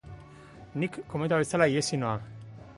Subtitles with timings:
[0.83, 2.17] Ni kometak bezala ihesi noa.